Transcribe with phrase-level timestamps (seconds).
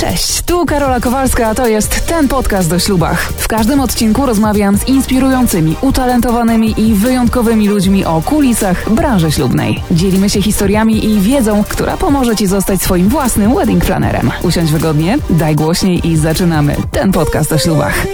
[0.00, 3.32] Cześć, tu Karola Kowalska, a to jest ten podcast o ślubach.
[3.32, 9.82] W każdym odcinku rozmawiam z inspirującymi, utalentowanymi i wyjątkowymi ludźmi o kulisach branży ślubnej.
[9.90, 14.30] Dzielimy się historiami i wiedzą, która pomoże Ci zostać swoim własnym wedding planerem.
[14.42, 18.06] Usiądź wygodnie, daj głośniej i zaczynamy ten podcast o ślubach.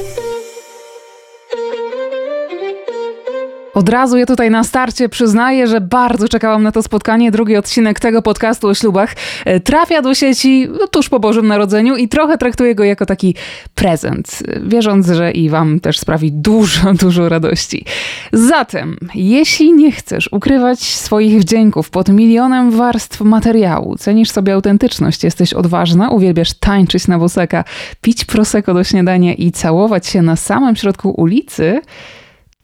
[3.75, 7.30] Od razu ja tutaj na starcie przyznaję, że bardzo czekałam na to spotkanie.
[7.30, 9.14] Drugi odcinek tego podcastu o ślubach
[9.45, 13.34] e, trafia do sieci no, tuż po Bożym Narodzeniu i trochę traktuję go jako taki
[13.74, 17.84] prezent, wierząc, że i Wam też sprawi dużo, dużo radości.
[18.32, 25.52] Zatem, jeśli nie chcesz ukrywać swoich wdzięków pod milionem warstw materiału, cenisz sobie autentyczność, jesteś
[25.52, 27.65] odważna, uwielbiasz tańczyć na woseka,
[28.01, 31.80] pić prosecco do śniadania i całować się na samym środku ulicy,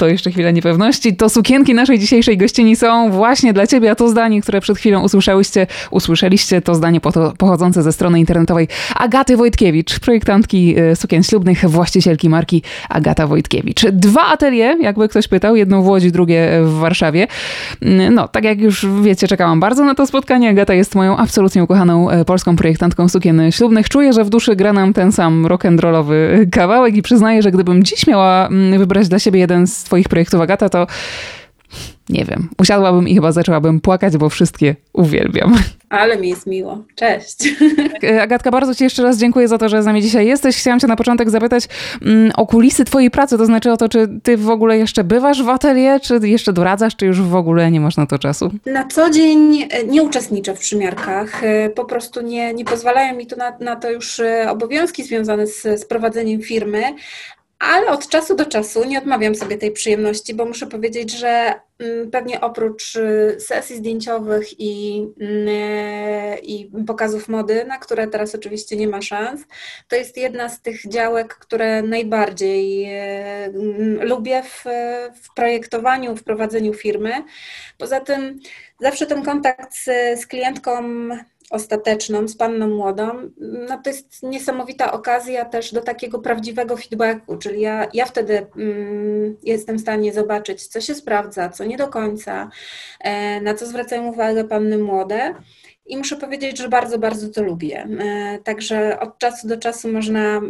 [0.00, 1.16] to jeszcze chwila niepewności.
[1.16, 5.02] To sukienki naszej dzisiejszej gościni są właśnie dla ciebie, a to zdanie, które przed chwilą
[5.02, 7.00] usłyszałyście, usłyszeliście, to zdanie
[7.38, 13.87] pochodzące ze strony internetowej Agaty Wojtkiewicz, projektantki e, sukien ślubnych, właścicielki marki Agata Wojtkiewicz.
[13.92, 17.26] Dwa atelier, jakby ktoś pytał, jedno w Łodzi, drugie w Warszawie.
[17.82, 20.51] Mm, no, tak jak już wiecie, czekałam bardzo na to spotkanie.
[20.51, 23.88] Agata jest moją absolutnie ukochaną e, polską projektantką sukien ślubnych.
[23.88, 28.07] Czuję, że w duszy gra nam ten sam rock'n'rollowy kawałek i przyznaję, że gdybym dziś
[28.07, 30.87] miała mm, wybrać dla siebie jeden z Twoich projektów, Agata, to
[32.09, 35.57] nie wiem, usiadłabym i chyba zaczęłabym płakać, bo wszystkie uwielbiam.
[35.88, 36.85] Ale mi jest miło.
[36.95, 37.55] Cześć.
[38.05, 40.57] E, Agatka, bardzo Ci jeszcze raz dziękuję za to, że z nami dzisiaj jesteś.
[40.57, 41.69] Chciałam Cię na początek zapytać
[42.02, 45.43] mm, o kulisy Twojej pracy, to znaczy o to, czy Ty w ogóle jeszcze bywasz
[45.43, 48.51] w atelier, czy jeszcze doradzasz, czy już w ogóle nie masz na to czasu?
[48.66, 51.45] Na co dzień e, nie uczestniczę w przymiarkach.
[51.45, 55.63] E, po prostu nie, nie pozwalają mi to na, na to już obowiązki związane z,
[55.63, 56.82] z prowadzeniem firmy,
[57.61, 62.11] ale od czasu do czasu nie odmawiam sobie tej przyjemności, bo muszę powiedzieć, że mm,
[62.11, 65.49] pewnie oprócz y, sesji zdjęciowych i, mm,
[66.43, 69.41] i pokazów mody, na które teraz oczywiście nie ma szans,
[69.88, 72.84] to jest jedna z tych działek, które najbardziej
[73.47, 74.65] y, lubię w,
[75.22, 77.12] w projektowaniu, w prowadzeniu firmy.
[77.78, 78.41] Poza tym
[78.81, 79.84] zawsze ten kontakt z,
[80.20, 80.82] z klientką
[81.50, 83.31] ostateczną z panną młodą,
[83.69, 89.37] no to jest niesamowita okazja też do takiego prawdziwego feedbacku, czyli ja, ja wtedy mm,
[89.43, 92.50] jestem w stanie zobaczyć, co się sprawdza, co nie do końca,
[93.00, 95.34] e, na co zwracają uwagę panny młode.
[95.90, 97.88] I muszę powiedzieć, że bardzo, bardzo to lubię.
[98.00, 100.40] E, także od czasu do czasu można,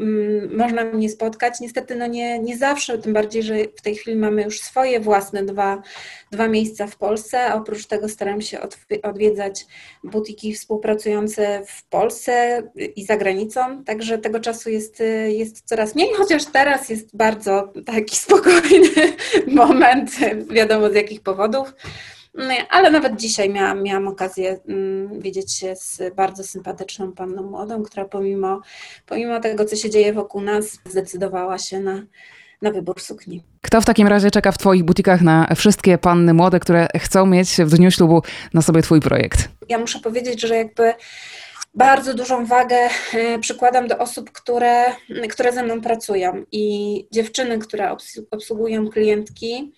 [0.56, 1.60] można mnie spotkać.
[1.60, 5.42] Niestety no nie, nie zawsze, tym bardziej, że w tej chwili mamy już swoje własne
[5.44, 5.82] dwa,
[6.30, 7.54] dwa miejsca w Polsce.
[7.54, 8.58] Oprócz tego staram się
[9.02, 9.66] odwiedzać
[10.04, 12.62] butiki współpracujące w Polsce
[12.96, 13.84] i za granicą.
[13.84, 19.12] Także tego czasu jest, jest coraz mniej, chociaż teraz jest bardzo taki spokojny
[19.46, 20.10] moment,
[20.50, 21.74] wiadomo z jakich powodów.
[22.34, 27.82] No ale nawet dzisiaj miałam, miałam okazję mm, widzieć się z bardzo sympatyczną panną młodą,
[27.82, 28.60] która pomimo,
[29.06, 32.02] pomimo tego, co się dzieje wokół nas, zdecydowała się na,
[32.62, 33.42] na wybór sukni.
[33.62, 37.50] Kto w takim razie czeka w Twoich butikach na wszystkie panny młode, które chcą mieć
[37.50, 38.22] w dniu ślubu
[38.54, 39.48] na sobie Twój projekt?
[39.68, 40.92] Ja muszę powiedzieć, że jakby
[41.74, 42.76] bardzo dużą wagę
[43.14, 44.84] e, przykładam do osób, które,
[45.30, 47.96] które ze mną pracują i dziewczyny, które
[48.30, 49.72] obsługują klientki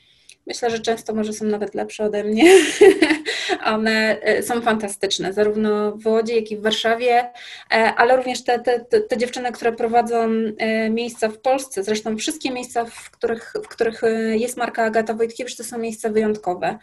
[0.46, 2.44] Myślę, że często może są nawet lepsze ode mnie.
[3.64, 7.30] One e, są fantastyczne, zarówno w Łodzi, jak i w Warszawie,
[7.70, 12.50] e, ale również te, te, te dziewczyny, które prowadzą e, miejsca w Polsce, zresztą wszystkie
[12.50, 14.02] miejsca, w których, w których
[14.32, 16.78] jest marka Agata Wojtkiewicz, to są miejsca wyjątkowe.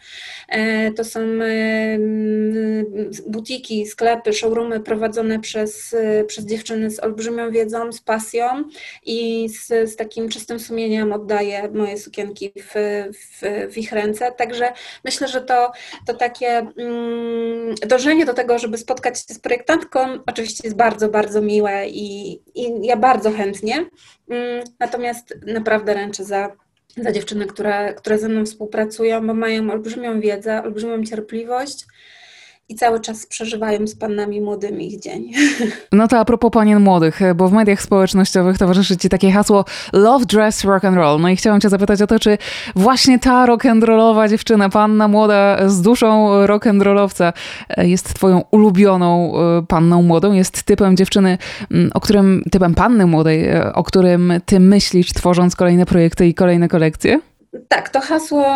[0.96, 1.20] To są
[3.26, 8.64] butiki, sklepy, showroomy prowadzone przez, przez dziewczyny z olbrzymią wiedzą, z pasją
[9.06, 12.74] i z, z takim czystym sumieniem oddaję moje sukienki w,
[13.12, 14.32] w w ich ręce.
[14.32, 14.72] Także
[15.04, 15.72] myślę, że to,
[16.06, 16.59] to takie
[17.86, 22.86] dążenie do tego, żeby spotkać się z projektantką, oczywiście jest bardzo, bardzo miłe i, i
[22.86, 23.74] ja bardzo chętnie.
[24.28, 26.52] Mm, natomiast naprawdę ręczę za
[26.96, 31.86] za dziewczyny, które, które ze mną współpracują, bo mają olbrzymią wiedzę, olbrzymią cierpliwość
[32.70, 35.32] i cały czas przeżywają z panami młodymi ich dzień.
[35.92, 40.26] No to a propos panien młodych, bo w mediach społecznościowych towarzyszy Ci takie hasło Love
[40.26, 41.20] Dress Rock and Roll.
[41.20, 42.38] No i chciałam Cię zapytać o to, czy
[42.76, 47.32] właśnie ta rock'n'rollowa dziewczyna, panna młoda z duszą rock'n'rollowca
[47.78, 51.38] jest Twoją ulubioną e, panną młodą, jest typem dziewczyny,
[51.94, 56.68] o którym, typem panny młodej, e, o którym Ty myślisz, tworząc kolejne projekty i kolejne
[56.68, 57.20] kolekcje?
[57.68, 58.46] Tak, to hasło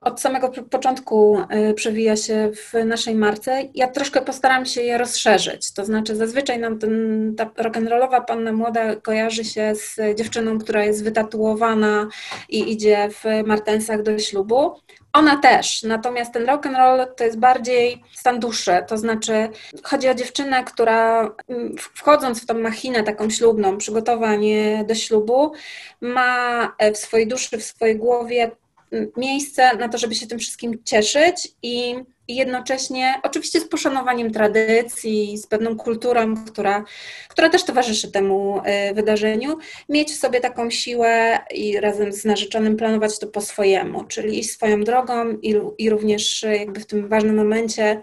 [0.00, 1.38] od samego początku
[1.70, 3.62] y, przewija się w naszej marce.
[3.74, 5.72] Ja troszkę postaram się je rozszerzyć.
[5.72, 11.04] To znaczy, zazwyczaj nam ten, ta rock'n'rollowa panna młoda kojarzy się z dziewczyną, która jest
[11.04, 12.08] wytatuowana
[12.48, 14.74] i idzie w martensach do ślubu
[15.12, 19.48] ona też, natomiast ten rock and roll to jest bardziej stan duszy, to znaczy
[19.82, 25.52] chodzi o dziewczynę, która mm, wchodząc w tą machinę taką ślubną, przygotowanie do ślubu,
[26.00, 28.50] ma w swojej duszy, w swojej głowie
[29.16, 31.94] miejsce na to, żeby się tym wszystkim cieszyć i
[32.28, 36.84] jednocześnie, oczywiście z poszanowaniem tradycji, z pewną kulturą, która,
[37.28, 39.58] która też towarzyszy temu y, wydarzeniu,
[39.88, 44.50] mieć w sobie taką siłę i razem z narzeczonym planować to po swojemu, czyli iść
[44.50, 48.02] swoją drogą i, i również jakby w tym ważnym momencie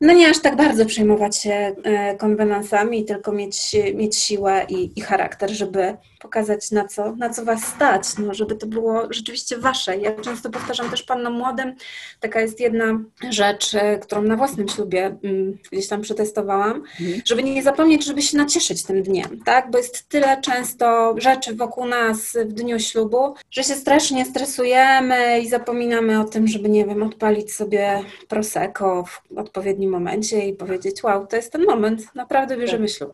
[0.00, 5.00] no nie aż tak bardzo przejmować się e, konwenansami, tylko mieć, mieć siłę i, i
[5.00, 9.96] charakter, żeby pokazać na co, na co was stać, no, żeby to było rzeczywiście wasze.
[9.96, 11.74] Ja często powtarzam też panom młodym,
[12.20, 13.00] taka jest jedna
[13.30, 17.22] rzecz, e, którą na własnym ślubie mm, gdzieś tam przetestowałam, mhm.
[17.24, 21.86] żeby nie zapomnieć, żeby się nacieszyć tym dniem, tak, bo jest tyle często rzeczy wokół
[21.86, 27.02] nas w dniu ślubu, że się strasznie stresujemy i zapominamy o tym, żeby, nie wiem,
[27.02, 32.86] odpalić sobie prosecco w odpowiednim momencie i powiedzieć, wow, to jest ten moment, naprawdę bierzemy
[32.86, 32.96] tak.
[32.96, 33.12] ślub.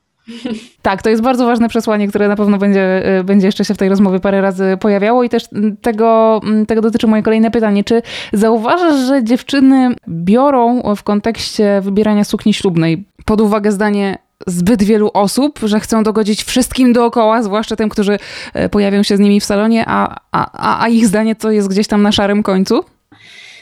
[0.83, 3.79] Tak, to jest bardzo ważne przesłanie, które na pewno będzie, y, będzie jeszcze się w
[3.79, 5.45] tej rozmowie parę razy pojawiało i też
[5.83, 7.85] tego, mm, tego dotyczy moje kolejne pytanie.
[7.85, 15.11] Czy zauważasz, że dziewczyny biorą w kontekście wybierania sukni ślubnej pod uwagę zdanie zbyt wielu
[15.15, 18.19] osób, że chcą dogodzić wszystkim dookoła, zwłaszcza tym, którzy
[18.57, 21.87] y, pojawią się z nimi w salonie, a, a, a ich zdanie to jest gdzieś
[21.87, 22.85] tam na szarym końcu?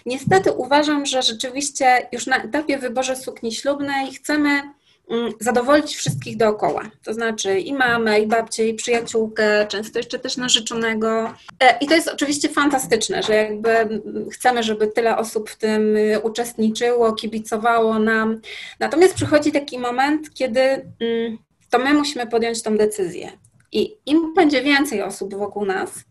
[0.06, 4.62] Niestety uważam, że rzeczywiście już na etapie wyboru sukni ślubnej chcemy
[5.10, 6.82] Mm, zadowolić wszystkich dookoła.
[7.04, 11.34] To znaczy i mamę, i babcię, i przyjaciółkę, często jeszcze też narzeczonego.
[11.60, 14.02] E, I to jest oczywiście fantastyczne, że jakby
[14.32, 18.40] chcemy, żeby tyle osób w tym y, uczestniczyło, kibicowało nam.
[18.80, 21.38] Natomiast przychodzi taki moment, kiedy mm,
[21.70, 23.32] to my musimy podjąć tą decyzję.
[23.72, 26.04] I im będzie więcej osób wokół nas,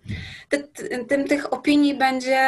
[0.49, 0.67] ty,
[1.07, 2.39] tym tych opinii będzie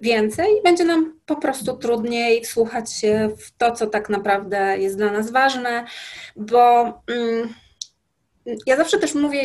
[0.00, 4.96] więcej i będzie nam po prostu trudniej wsłuchać się w to, co tak naprawdę jest
[4.96, 5.84] dla nas ważne,
[6.36, 7.54] bo mm,
[8.66, 9.42] ja zawsze też mówię,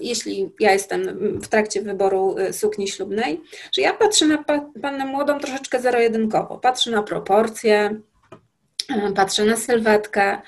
[0.00, 3.40] jeśli ja jestem w trakcie wyboru y, sukni ślubnej,
[3.72, 4.44] że ja patrzę na
[4.82, 6.58] pannę młodą troszeczkę zero-jedynkowo.
[6.58, 8.00] Patrzę na proporcje,
[8.90, 10.38] y, patrzę na sylwetkę.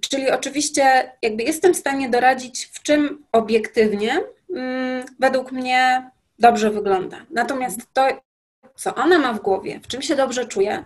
[0.00, 4.20] Czyli oczywiście jakby jestem w stanie doradzić, w czym obiektywnie
[4.56, 7.26] mm, według mnie dobrze wygląda.
[7.30, 8.08] Natomiast to,
[8.74, 10.84] co ona ma w głowie, w czym się dobrze czuje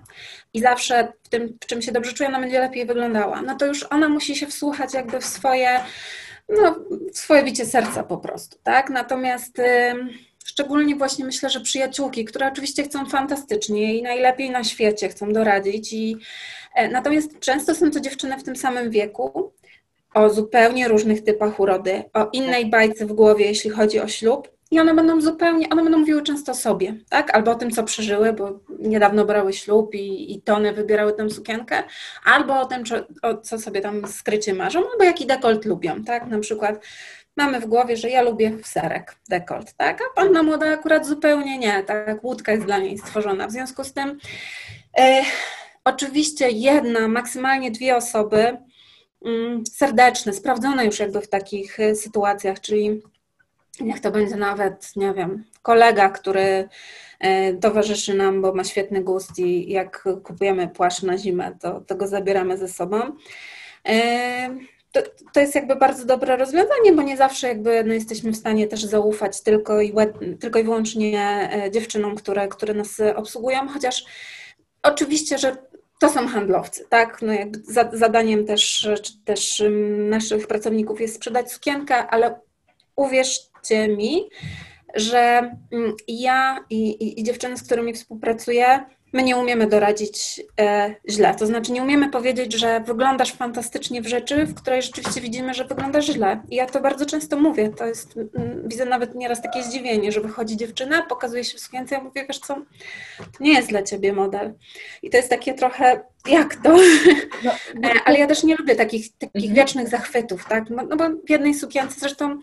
[0.55, 3.67] i zawsze w tym, w czym się dobrze czuje, ona będzie lepiej wyglądała, no to
[3.67, 5.81] już ona musi się wsłuchać jakby w swoje,
[6.49, 6.77] no,
[7.13, 8.91] w swoje bicie serca po prostu, tak?
[8.91, 9.61] Natomiast...
[10.47, 15.93] Szczególnie właśnie myślę, że przyjaciółki, które oczywiście chcą fantastycznie i najlepiej na świecie chcą doradzić.
[15.93, 16.17] I,
[16.75, 19.53] e, natomiast często są to dziewczyny w tym samym wieku,
[20.15, 24.49] o zupełnie różnych typach urody, o innej bajce w głowie, jeśli chodzi o ślub.
[24.71, 27.35] I one będą zupełnie, one będą mówiły często o sobie, tak?
[27.37, 31.83] Albo o tym, co przeżyły, bo niedawno brały ślub i, i tony wybierały tę sukienkę,
[32.25, 36.27] albo o tym, czy, o co sobie tam skrycie marzą, albo jaki dekolt lubią, tak?
[36.27, 36.85] Na przykład
[37.37, 40.01] mamy w głowie, że ja lubię serek, dekolt, tak?
[40.01, 42.25] A panna młoda akurat zupełnie nie, tak?
[42.25, 43.47] Łódka jest dla niej stworzona.
[43.47, 44.19] W związku z tym
[44.99, 45.23] e,
[45.85, 48.57] oczywiście jedna, maksymalnie dwie osoby
[49.25, 53.03] mm, serdeczne, sprawdzone już jakby w takich e, sytuacjach, czyli
[53.81, 56.69] niech to będzie nawet, nie wiem, kolega, który
[57.21, 61.95] e, towarzyszy nam, bo ma świetny gust i jak kupujemy płaszcz na zimę, to, to
[61.95, 63.01] go zabieramy ze sobą.
[64.97, 65.03] To,
[65.33, 68.85] to jest jakby bardzo dobre rozwiązanie, bo nie zawsze jakby no, jesteśmy w stanie też
[68.85, 69.95] zaufać tylko i,
[70.41, 74.05] tylko i wyłącznie e, dziewczynom, które, które nas obsługują, chociaż
[74.83, 75.57] oczywiście, że
[76.01, 77.23] to są handlowcy, tak?
[77.23, 77.59] No jakby
[77.93, 78.89] zadaniem też,
[79.25, 79.63] też
[80.09, 82.41] naszych pracowników jest sprzedać sukienkę, ale
[82.97, 84.29] uwierzcie mi,
[84.95, 85.51] że
[86.09, 91.35] ja i, i, i dziewczyny, z którymi współpracuję, my nie umiemy doradzić e, źle.
[91.35, 95.65] To znaczy, nie umiemy powiedzieć, że wyglądasz fantastycznie w rzeczy, w której rzeczywiście widzimy, że
[95.65, 96.43] wyglądasz źle.
[96.51, 97.69] I ja to bardzo często mówię.
[97.69, 101.95] To jest, mm, widzę nawet nieraz takie zdziwienie, że wychodzi dziewczyna, pokazuje się w sukience,
[101.95, 102.55] ja mówię, wiesz co,
[103.19, 104.55] to nie jest dla ciebie model.
[105.03, 106.77] I to jest takie trochę, jak to?
[107.45, 109.55] No, no, Ale ja też nie lubię takich, takich mhm.
[109.55, 110.71] wiecznych zachwytów, tak?
[110.71, 112.39] No, no bo w jednej sukience zresztą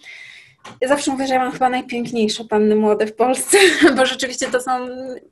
[0.81, 3.57] ja zawsze mówię, że ja mam chyba najpiękniejsze panny młode w Polsce,
[3.97, 4.71] bo rzeczywiście to są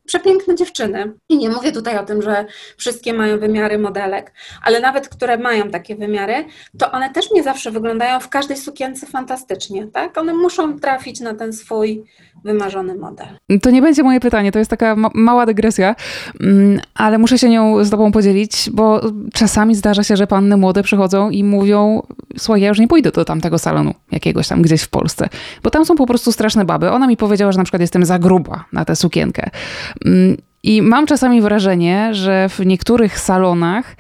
[0.06, 1.14] przepiękne dziewczyny.
[1.30, 2.46] I nie mówię tutaj o tym, że
[2.78, 4.34] wszystkie mają wymiary modelek,
[4.64, 6.46] ale nawet które mają takie wymiary,
[6.78, 10.18] to one też nie zawsze wyglądają w każdej sukience fantastycznie, tak?
[10.18, 12.04] One muszą trafić na ten swój
[12.44, 13.28] wymarzony model.
[13.62, 15.96] To nie będzie moje pytanie, to jest taka ma mała dygresja,
[16.42, 19.02] mm, ale muszę się nią z Tobą podzielić, bo
[19.34, 22.02] czasami zdarza się, że panny młode przychodzą i mówią
[22.38, 25.21] słuchaj, ja już nie pójdę do tamtego salonu jakiegoś tam gdzieś w Polsce,
[25.64, 26.92] bo tam są po prostu straszne baby.
[26.92, 29.50] Ona mi powiedziała, że na przykład jestem za gruba na tę sukienkę.
[30.06, 33.96] Mm, I mam czasami wrażenie, że w niektórych salonach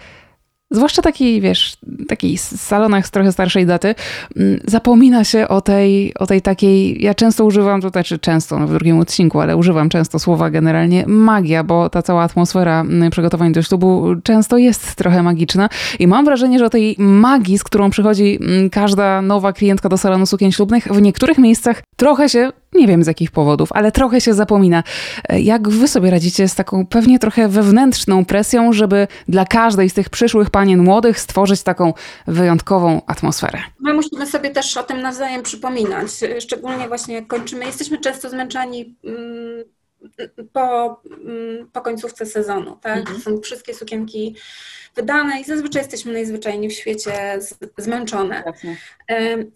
[0.71, 3.95] zwłaszcza taki, wiesz, takich salonach z trochę starszej daty,
[4.35, 8.67] mm, zapomina się o tej, o tej takiej, ja często używam, to znaczy często, no
[8.67, 13.53] w drugim odcinku, ale używam często słowa generalnie magia, bo ta cała atmosfera mm, przygotowań
[13.53, 17.89] do ślubu często jest trochę magiczna i mam wrażenie, że o tej magii, z którą
[17.89, 22.87] przychodzi mm, każda nowa klientka do salonu sukien ślubnych, w niektórych miejscach trochę się nie
[22.87, 24.83] wiem z jakich powodów, ale trochę się zapomina.
[25.29, 29.93] E, jak wy sobie radzicie z taką pewnie trochę wewnętrzną presją, żeby dla każdej z
[29.93, 31.93] tych przyszłych panien młodych stworzyć taką
[32.27, 33.59] wyjątkową atmosferę?
[33.79, 36.07] My musimy sobie też o tym nawzajem przypominać,
[36.39, 37.65] szczególnie właśnie jak kończymy.
[37.65, 39.63] Jesteśmy często zmęczeni mm,
[40.53, 42.97] po, mm, po końcówce sezonu, tak?
[42.97, 43.21] Mhm.
[43.21, 44.35] Są wszystkie sukienki
[44.95, 47.39] wydane i zazwyczaj jesteśmy najzwyczajniej w świecie
[47.77, 48.43] zmęczone.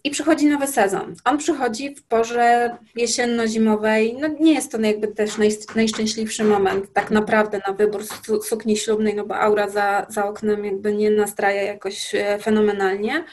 [0.04, 1.14] I przychodzi nowy sezon.
[1.24, 4.16] On przychodzi w porze jesienno-zimowej.
[4.20, 5.30] No nie jest to jakby też
[5.74, 8.04] najszczęśliwszy moment tak naprawdę na wybór
[8.42, 13.24] sukni ślubnej, no bo aura za, za oknem jakby nie nastraja jakoś e, fenomenalnie.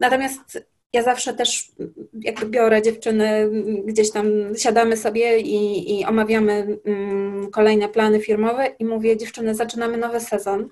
[0.00, 1.72] Natomiast ja zawsze też
[2.14, 3.50] jakby biorę dziewczyny,
[3.84, 4.26] gdzieś tam
[4.56, 10.68] siadamy sobie i, i omawiamy mm, kolejne plany firmowe i mówię, dziewczyny, zaczynamy nowy sezon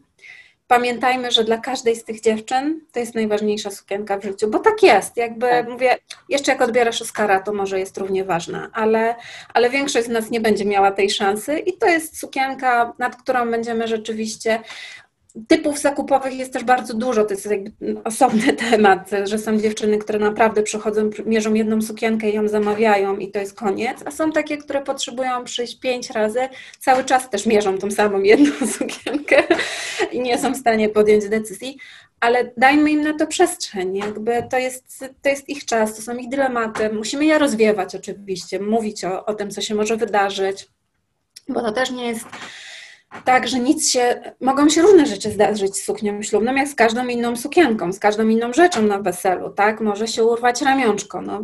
[0.69, 4.83] pamiętajmy, że dla każdej z tych dziewczyn to jest najważniejsza sukienka w życiu, bo tak
[4.83, 5.17] jest.
[5.17, 5.69] Jakby tak.
[5.69, 9.15] mówię, jeszcze jak odbierasz Oscara, to może jest równie ważna, ale,
[9.55, 13.51] ale większość z nas nie będzie miała tej szansy i to jest sukienka, nad którą
[13.51, 14.61] będziemy rzeczywiście
[15.49, 17.49] Typów zakupowych jest też bardzo dużo, to jest
[18.05, 23.31] osobny temat, że są dziewczyny, które naprawdę przychodzą, mierzą jedną sukienkę i ją zamawiają i
[23.31, 26.41] to jest koniec, a są takie, które potrzebują przyjść pięć razy,
[26.79, 29.43] cały czas też mierzą tą samą jedną sukienkę
[30.13, 31.79] i nie są w stanie podjąć decyzji,
[32.21, 36.17] ale dajmy im na to przestrzeń, jakby to jest, to jest ich czas, to są
[36.17, 40.69] ich dylematy, musimy je rozwiewać oczywiście, mówić o, o tym, co się może wydarzyć,
[41.49, 42.27] bo to też nie jest
[43.25, 47.07] tak, że nic się, mogą się różne rzeczy zdarzyć z suknią ślubną, jak z każdą
[47.07, 49.81] inną sukienką, z każdą inną rzeczą na weselu, tak?
[49.81, 51.43] Może się urwać ramionczko, no,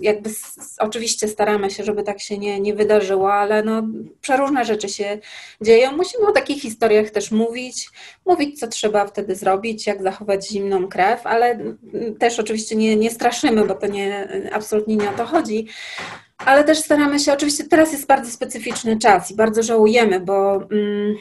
[0.00, 0.30] jakby
[0.78, 3.82] oczywiście staramy się, żeby tak się nie, nie wydarzyło, ale no,
[4.20, 5.18] przeróżne rzeczy się
[5.60, 5.92] dzieją.
[5.96, 7.90] Musimy o takich historiach też mówić,
[8.26, 11.58] mówić, co trzeba wtedy zrobić, jak zachować zimną krew, ale
[12.18, 15.66] też oczywiście nie, nie straszymy, bo to nie, absolutnie nie o to chodzi,
[16.38, 21.16] ale też staramy się, oczywiście teraz jest bardzo specyficzny czas i bardzo żałujemy, bo, mm,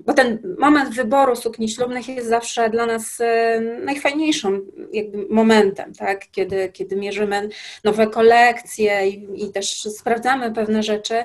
[0.00, 6.30] bo ten moment wyboru sukni ślubnych jest zawsze dla nas e, najfajniejszym jakby momentem, tak?
[6.30, 7.48] kiedy, kiedy mierzymy
[7.84, 11.24] nowe kolekcje i, i też sprawdzamy pewne rzeczy.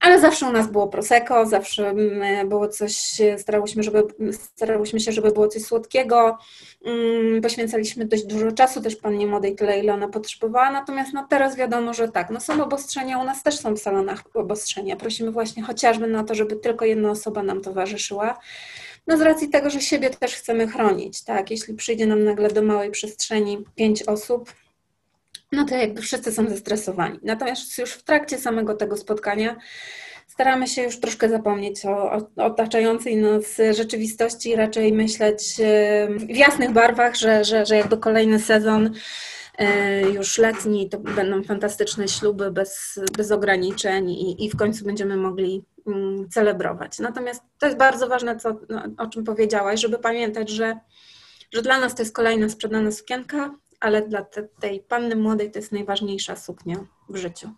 [0.00, 2.96] Ale zawsze u nas było prosecco, zawsze mm, było coś,
[3.38, 4.02] starałyśmy, żeby,
[4.32, 6.38] starałyśmy się, żeby było coś słodkiego.
[6.84, 10.70] Mm, poświęcaliśmy dość dużo czasu też pannie młodej tyle, ile ona potrzebowała.
[10.70, 14.22] Natomiast no teraz wiadomo, że tak, no są obostrzenia, u nas też są w salonach
[14.34, 14.96] obostrzenia.
[14.96, 18.38] Prosimy właśnie chociażby na to, żeby tylko jedna osoba nam towarzyszyła.
[19.06, 21.50] No z racji tego, że siebie też chcemy chronić, tak?
[21.50, 24.52] Jeśli przyjdzie nam nagle do małej przestrzeni pięć osób,
[25.52, 27.18] no to jakby wszyscy są zestresowani.
[27.22, 29.56] Natomiast już w trakcie samego tego spotkania
[30.26, 35.56] staramy się już troszkę zapomnieć o, o otaczającej nas rzeczywistości raczej myśleć
[36.08, 38.90] w jasnych barwach, że, że, że jakby kolejny sezon
[39.58, 45.16] e, już letni to będą fantastyczne śluby bez, bez ograniczeń i, i w końcu będziemy
[45.16, 46.98] mogli mm, celebrować.
[46.98, 50.78] Natomiast to jest bardzo ważne, co, no, o czym powiedziałaś, żeby pamiętać, że,
[51.52, 55.58] że dla nas to jest kolejna sprzedana sukienka, ale dla te, tej panny młodej to
[55.58, 56.76] jest najważniejsza suknia
[57.08, 57.50] w życiu.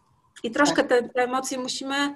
[0.42, 2.14] I troszkę te, te, emocje musimy,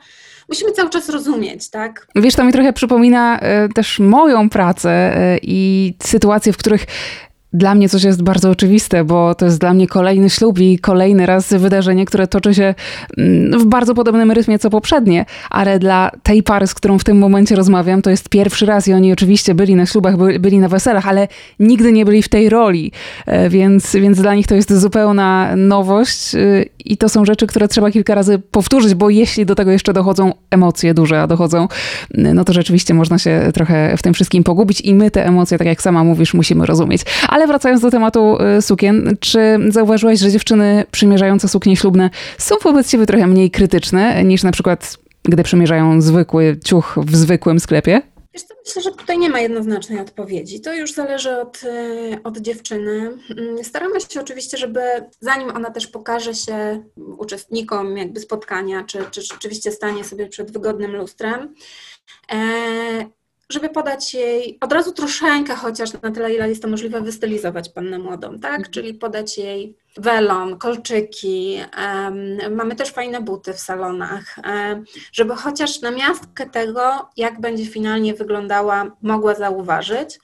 [0.49, 2.07] musimy cały czas rozumieć, tak?
[2.15, 6.87] Wiesz, to mi trochę przypomina y, też moją pracę y, i sytuacje, w których
[7.57, 11.27] dla mnie coś jest bardzo oczywiste, bo to jest dla mnie kolejny ślub i kolejny
[11.27, 12.75] raz wydarzenie, które toczy się
[13.19, 17.19] mm, w bardzo podobnym rytmie co poprzednie, ale dla tej pary, z którą w tym
[17.19, 21.09] momencie rozmawiam, to jest pierwszy raz i oni oczywiście byli na ślubach, byli na weselach,
[21.09, 21.29] ale
[21.61, 22.93] nigdy nie byli w tej roli,
[23.27, 26.39] e, więc, więc dla nich to jest zupełna nowość e,
[26.85, 30.33] i to są rzeczy, które trzeba kilka razy powtórzyć, bo jeśli do tego jeszcze dochodzą
[30.51, 31.69] emocje duże, a dochodzą,
[32.15, 35.67] no to rzeczywiście można się trochę w tym wszystkim pogubić i my te emocje, tak
[35.67, 37.03] jak sama mówisz, musimy rozumieć.
[37.29, 42.91] Ale wracając do tematu y, sukien, czy zauważyłaś, że dziewczyny przymierzające suknie ślubne są wobec
[42.91, 48.03] ciebie trochę mniej krytyczne niż na przykład gdy przymierzają zwykły ciuch w zwykłym sklepie?
[48.67, 50.61] myślę, że tutaj nie ma jednoznacznej odpowiedzi.
[50.61, 53.19] To już zależy od, y, od dziewczyny.
[53.39, 54.81] Mm, staramy się oczywiście, żeby
[55.21, 56.83] zanim ona też pokaże się
[57.19, 61.55] uczestnikom jakby spotkania, czy, czy rzeczywiście stanie sobie przed wygodnym lustrem,
[62.33, 62.37] e,
[63.51, 67.99] żeby podać jej od razu troszeczkę, chociaż na tyle, ile jest to możliwe, wystylizować pannę
[67.99, 68.55] młodą, tak?
[68.55, 68.71] Mhm.
[68.73, 71.61] Czyli podać jej welon, kolczyki.
[71.79, 77.67] Um, mamy też fajne buty w salonach, um, żeby chociaż na miastkę tego, jak będzie
[77.67, 80.19] finalnie wyglądała, mogła zauważyć.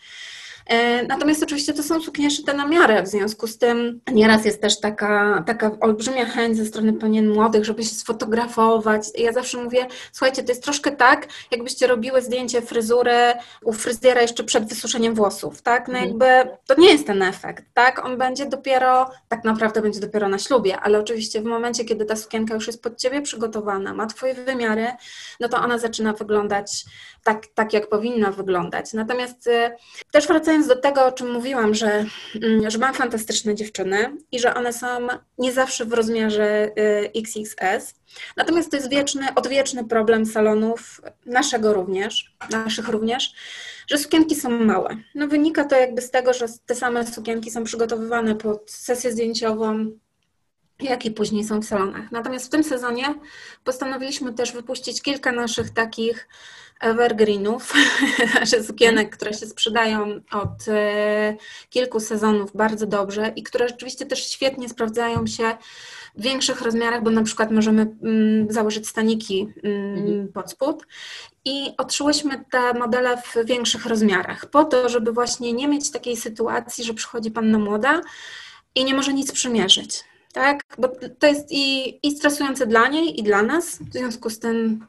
[0.66, 4.62] E, natomiast oczywiście to są suknie szyte na miarę, w związku z tym nieraz jest
[4.62, 9.02] też taka, taka olbrzymia chęć ze strony panien młodych, żeby się sfotografować.
[9.18, 14.44] Ja zawsze mówię, słuchajcie, to jest troszkę tak, jakbyście robiły zdjęcie fryzury u fryzjera jeszcze
[14.44, 15.88] przed wysuszeniem włosów, tak?
[15.88, 16.08] No mhm.
[16.08, 18.04] jakby to nie jest ten efekt, tak?
[18.04, 22.16] On będzie dopiero, tak naprawdę będzie dopiero na ślubie, ale oczywiście w momencie, kiedy ta
[22.16, 24.86] sukienka już jest pod Ciebie przygotowana, ma Twoje wymiary,
[25.40, 26.84] no to ona zaczyna wyglądać
[27.24, 28.92] tak, tak jak powinna wyglądać.
[28.92, 29.70] Natomiast y,
[30.12, 32.04] też wracając do tego, o czym mówiłam, że,
[32.42, 34.86] mm, że mam fantastyczne dziewczyny i że one są
[35.38, 37.94] nie zawsze w rozmiarze y, XXS.
[38.36, 43.34] Natomiast to jest wieczny, odwieczny problem salonów, naszego również, naszych również,
[43.90, 44.96] że sukienki są małe.
[45.14, 49.90] No wynika to jakby z tego, że te same sukienki są przygotowywane pod sesję zdjęciową,
[50.80, 52.12] jak i później są w salonach.
[52.12, 53.14] Natomiast w tym sezonie
[53.64, 56.28] postanowiliśmy też wypuścić kilka naszych takich
[56.82, 57.72] evergreenów,
[58.32, 61.36] znaczy sukienek, które się sprzedają od e,
[61.70, 65.56] kilku sezonów bardzo dobrze i które rzeczywiście też świetnie sprawdzają się
[66.16, 70.28] w większych rozmiarach, bo na przykład możemy mm, założyć staniki mm, mhm.
[70.28, 70.86] pod spód
[71.44, 76.84] i otrzyłyśmy te modele w większych rozmiarach, po to, żeby właśnie nie mieć takiej sytuacji,
[76.84, 78.00] że przychodzi panna młoda
[78.74, 80.04] i nie może nic przymierzyć.
[80.32, 83.78] Tak, bo to jest i, i stresujące dla niej, i dla nas.
[83.78, 84.86] W związku z tym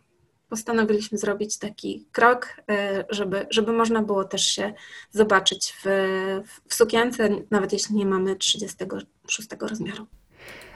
[0.54, 4.74] postanowiliśmy zrobić taki krok, e, żeby, żeby można było też się
[5.12, 5.88] zobaczyć w,
[6.68, 10.08] w sukience, nawet jeśli nie mamy 36 rozmiaru.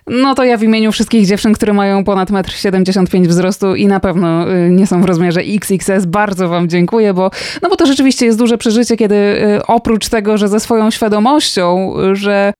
[0.07, 3.99] No to ja w imieniu wszystkich dziewczyn, które mają ponad 1,75 m wzrostu i na
[3.99, 7.31] pewno y, nie są w rozmiarze XXS, bardzo Wam dziękuję, bo,
[7.61, 11.93] no bo to rzeczywiście jest duże przeżycie, kiedy y, oprócz tego, że ze swoją świadomością,
[12.13, 12.53] że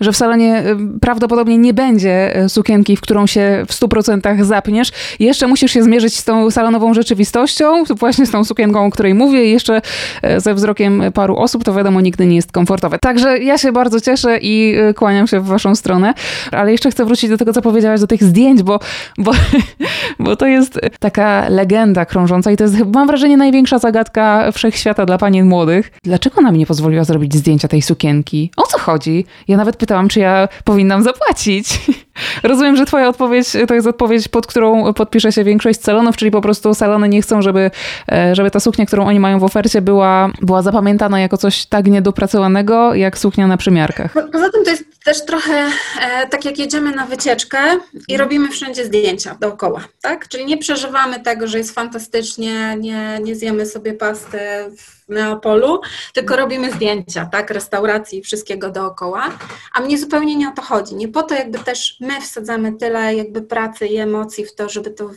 [0.00, 0.62] że w salonie
[0.96, 4.92] y, prawdopodobnie nie będzie y, sukienki, w którą się w 100% zapniesz.
[5.18, 9.44] Jeszcze musisz się zmierzyć z tą salonową rzeczywistością, właśnie z tą sukienką, o której mówię
[9.44, 9.82] i jeszcze
[10.24, 12.98] y, ze wzrokiem paru osób, to wiadomo, nigdy nie jest komfortowe.
[12.98, 16.14] Także ja się bardzo cieszę i kłaniam się w waszą stronę,
[16.52, 18.80] ale jeszcze chcę wrócić do tego, co powiedziałaś, do tych zdjęć, bo,
[19.18, 19.32] bo,
[20.18, 25.18] bo to jest taka legenda krążąca i to jest, mam wrażenie, największa zagadka wszechświata dla
[25.18, 25.90] panien młodych.
[26.04, 28.50] Dlaczego ona mi nie pozwoliła zrobić zdjęcia tej sukienki?
[28.56, 29.24] O co chodzi?
[29.48, 31.68] Ja nawet pytałam, czy ja powinnam zapłacić.
[32.42, 36.40] Rozumiem, że Twoja odpowiedź to jest odpowiedź, pod którą podpisze się większość salonów, czyli po
[36.40, 37.70] prostu salony nie chcą, żeby,
[38.12, 41.86] e, żeby ta suknia, którą oni mają w ofercie, była, była zapamiętana jako coś tak
[41.86, 44.12] niedopracowanego, jak suknia na przymiarkach.
[44.32, 45.70] Poza tym to jest też trochę
[46.02, 47.58] e, tak, jak jedziemy na wycieczkę
[47.94, 48.20] i mhm.
[48.20, 50.28] robimy wszędzie zdjęcia dookoła, tak?
[50.28, 54.38] Czyli nie przeżywamy tego, że jest fantastycznie, nie, nie zjemy sobie pasty
[54.76, 55.80] w Neapolu,
[56.12, 56.40] tylko mhm.
[56.40, 57.50] robimy zdjęcia, tak?
[57.50, 59.30] Restauracji i wszystkiego dookoła.
[59.74, 60.94] A mnie zupełnie nie o to chodzi.
[60.94, 64.90] Nie po to jakby też my wsadzamy tyle jakby pracy i emocji w to, żeby
[64.90, 65.10] to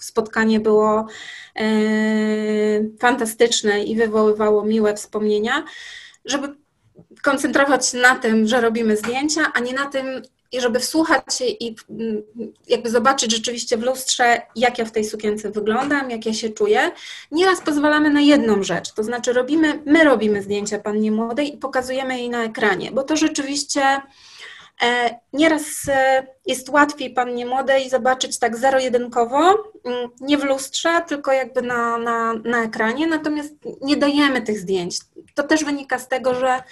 [0.00, 1.06] spotkanie było
[1.56, 1.64] e,
[3.00, 5.64] fantastyczne i wywoływało miłe wspomnienia,
[6.24, 6.48] żeby
[7.22, 10.22] koncentrować się na tym, że robimy zdjęcia, a nie na tym,
[10.58, 12.22] żeby wsłuchać się i mm,
[12.68, 16.90] jakby zobaczyć rzeczywiście w lustrze, jak ja w tej sukience wyglądam, jak ja się czuję.
[17.32, 22.18] Nieraz pozwalamy na jedną rzecz, to znaczy robimy, my robimy zdjęcia pannie młodej i pokazujemy
[22.18, 24.00] jej na ekranie, bo to rzeczywiście
[25.32, 29.38] nieraz e, jest łatwiej pannie młodej zobaczyć tak zero-jedynkowo,
[29.84, 34.98] mm, nie w lustrze, tylko jakby na, na, na ekranie, natomiast nie dajemy tych zdjęć.
[35.34, 36.62] To też wynika z tego, że E,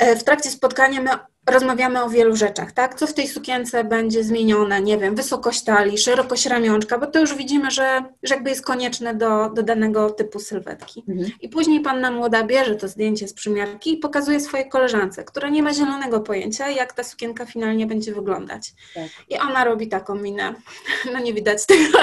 [0.00, 1.10] w trakcie spotkania my
[1.46, 2.94] rozmawiamy o wielu rzeczach, tak?
[2.94, 7.34] Co w tej sukience będzie zmienione, nie wiem, wysokość talii, szerokość ramionczka, bo to już
[7.34, 11.04] widzimy, że, że jakby jest konieczne do, do danego typu sylwetki.
[11.08, 11.30] Mhm.
[11.40, 15.62] I później panna młoda bierze to zdjęcie z przymiarki i pokazuje swojej koleżance, która nie
[15.62, 18.72] ma zielonego pojęcia, jak ta sukienka finalnie będzie wyglądać.
[18.94, 19.08] Tak.
[19.28, 20.54] I ona robi taką minę,
[21.12, 21.98] no nie widać tego,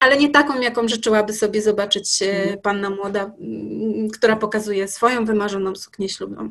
[0.00, 2.60] ale nie taką, jaką życzyłaby sobie zobaczyć e, mhm.
[2.60, 3.30] panna młoda,
[4.12, 6.50] która pokazuje swoją wymarzoną suknię ślubną.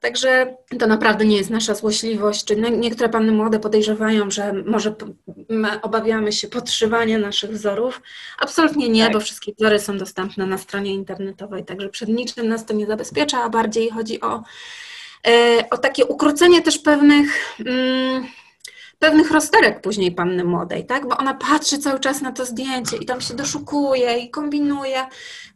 [0.00, 4.94] Także to naprawdę nie jest nasza złośliwość, czy niektóre panny młode podejrzewają, że może
[5.82, 8.02] obawiamy się podszywania naszych wzorów.
[8.38, 9.12] Absolutnie nie, tak.
[9.12, 13.42] bo wszystkie wzory są dostępne na stronie internetowej, także przed niczym nas to nie zabezpiecza,
[13.42, 14.42] a bardziej chodzi o,
[15.26, 17.56] e, o takie ukrócenie też pewnych.
[17.66, 18.26] Mm,
[19.02, 21.08] pewnych rozterek później panny młodej, tak?
[21.08, 24.98] Bo ona patrzy cały czas na to zdjęcie i tam się doszukuje i kombinuje.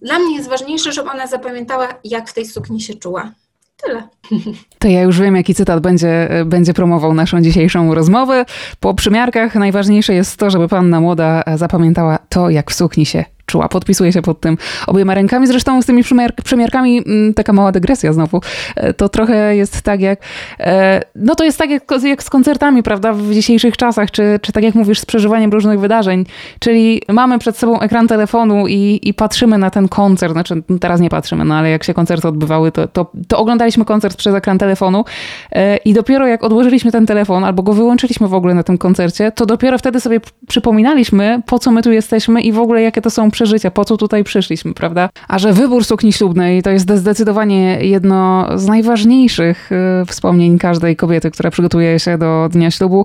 [0.03, 3.33] Dla mnie jest ważniejsze, żeby ona zapamiętała, jak w tej sukni się czuła.
[3.77, 4.09] Tyle.
[4.79, 8.45] To ja już wiem, jaki cytat będzie, będzie promował naszą dzisiejszą rozmowę.
[8.81, 13.25] Po przymiarkach najważniejsze jest to, żeby panna młoda zapamiętała to, jak w sukni się
[13.57, 13.69] cieszyła.
[13.69, 15.47] Podpisuję się pod tym obiema rękami.
[15.47, 16.03] Zresztą z tymi
[16.45, 18.41] przemiarkami, mm, taka mała dygresja znowu,
[18.77, 20.19] e, to trochę jest tak jak,
[20.61, 24.53] e, no to jest tak jak, jak z koncertami, prawda, w dzisiejszych czasach, czy, czy
[24.53, 26.25] tak jak mówisz, z przeżywaniem różnych wydarzeń.
[26.59, 31.11] Czyli mamy przed sobą ekran telefonu i, i patrzymy na ten koncert, znaczy teraz nie
[31.11, 35.05] patrzymy, no ale jak się koncerty odbywały, to, to, to oglądaliśmy koncert przez ekran telefonu
[35.53, 39.33] e, i dopiero jak odłożyliśmy ten telefon albo go wyłączyliśmy w ogóle na tym koncercie,
[39.33, 43.11] to dopiero wtedy sobie przypominaliśmy, po co my tu jesteśmy i w ogóle jakie to
[43.11, 45.09] są przeżycia, po co tutaj przyszliśmy, prawda?
[45.29, 51.31] A że wybór sukni ślubnej to jest zdecydowanie jedno z najważniejszych e, wspomnień każdej kobiety,
[51.31, 53.05] która przygotuje się do dnia ślubu,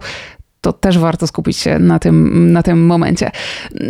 [0.62, 3.32] to też warto skupić się na tym, na tym momencie.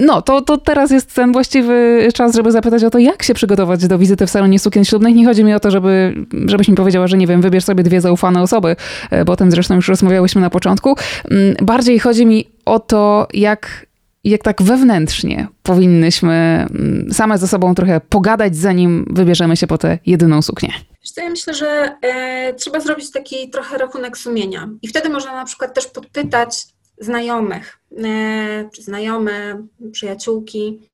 [0.05, 3.87] No, to, to teraz jest ten właściwy czas, żeby zapytać o to, jak się przygotować
[3.87, 5.15] do wizyty w salonie sukien ślubnych.
[5.15, 8.01] Nie chodzi mi o to, żeby, żebyś mi powiedziała, że nie wiem, wybierz sobie dwie
[8.01, 8.75] zaufane osoby,
[9.09, 10.95] e, bo o tym zresztą już rozmawiałyśmy na początku.
[11.31, 13.85] Mm, bardziej chodzi mi o to, jak
[14.23, 16.33] jak tak wewnętrznie powinnyśmy
[16.69, 20.73] mm, same ze sobą trochę pogadać, zanim wybierzemy się po tę jedyną suknię.
[21.17, 24.69] ja myślę, że e, trzeba zrobić taki trochę rachunek sumienia.
[24.81, 30.89] I wtedy można na przykład też podpytać znajomych, e, czy znajome, przyjaciółki,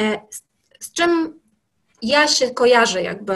[0.00, 0.42] e, z,
[0.80, 1.40] z, czym
[2.02, 3.34] ja się kojarzę jakby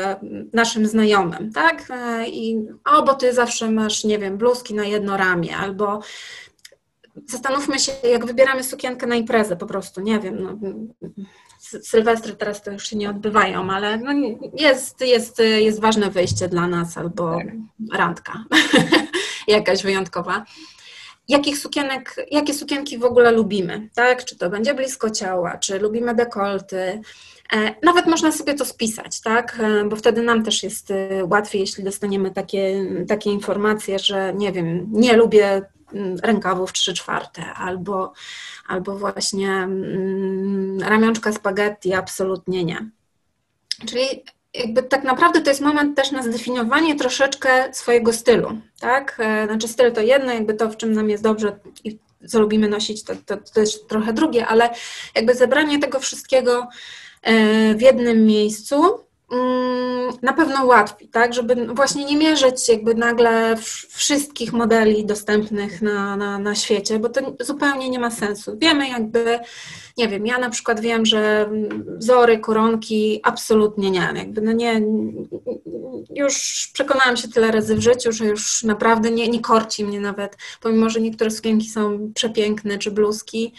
[0.53, 1.91] naszym znajomym, tak?
[1.91, 6.01] E, I o, bo ty zawsze masz, nie wiem, bluzki na jedno ramię, albo
[7.27, 10.59] zastanówmy się, jak wybieramy sukienkę na imprezę po prostu, nie wiem, no,
[11.83, 14.13] Sylwestry teraz to już się nie odbywają, ale no
[14.55, 17.47] jest, jest, jest ważne wyjście dla nas albo tak.
[17.93, 18.45] randka
[19.49, 20.45] jakaś wyjątkowa.
[21.29, 24.25] Jakich sukienek, jakie sukienki w ogóle lubimy, tak?
[24.25, 27.01] Czy to będzie blisko ciała, czy lubimy dekolty,
[27.53, 29.61] e, nawet można sobie to spisać, tak?
[29.61, 34.53] E, bo wtedy nam też jest e, łatwiej, jeśli dostaniemy takie, takie informacje, że nie
[34.53, 35.63] wiem, nie lubię
[36.23, 38.13] rękawów 3 czwarte, albo,
[38.67, 42.91] albo właśnie mm, ramionczka spaghetti, absolutnie nie.
[43.87, 49.17] Czyli jakby tak naprawdę to jest moment też na zdefiniowanie troszeczkę swojego stylu, tak?
[49.19, 52.69] E, znaczy styl to jedno, jakby to, w czym nam jest dobrze i co lubimy
[52.69, 54.71] nosić, to, to, to jest trochę drugie, ale
[55.15, 56.69] jakby zebranie tego wszystkiego
[57.23, 59.06] e, w jednym miejscu Mm,
[60.23, 63.57] na pewno łatwiej, tak, żeby właśnie nie mierzyć jakby nagle
[63.89, 68.59] wszystkich modeli dostępnych na, na, na świecie, bo to zupełnie nie ma sensu.
[68.59, 69.39] Wiemy jakby,
[69.97, 71.51] nie wiem, ja na przykład wiem, że
[71.99, 74.83] wzory, koronki absolutnie nie, jakby no nie,
[76.15, 80.37] już przekonałam się tyle razy w życiu, że już naprawdę nie, nie korci mnie nawet,
[80.61, 83.53] pomimo, że niektóre sukienki są przepiękne, czy bluzki,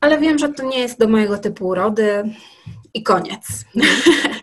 [0.00, 2.34] ale wiem, że to nie jest do mojego typu urody
[2.94, 3.46] i koniec.